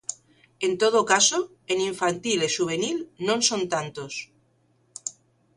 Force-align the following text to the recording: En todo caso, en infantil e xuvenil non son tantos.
En 0.67 0.71
todo 0.81 0.99
caso, 1.13 1.39
en 1.71 1.77
infantil 1.91 2.39
e 2.47 2.49
xuvenil 2.55 2.97
non 3.27 3.39
son 3.49 3.61
tantos. 3.73 4.13